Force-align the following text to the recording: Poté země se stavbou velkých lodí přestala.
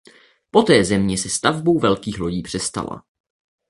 Poté 0.51 0.83
země 0.83 1.17
se 1.17 1.29
stavbou 1.29 1.79
velkých 1.79 2.19
lodí 2.19 2.41
přestala. 2.41 3.03